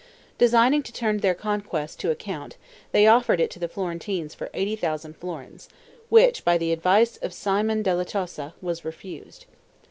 [0.39, 2.57] Designing to turn their conquest to account,
[2.91, 5.69] they offered it to the Florentines for 80,000 florins,
[6.09, 9.45] which, by the advice of Simone della Tosa, was refused.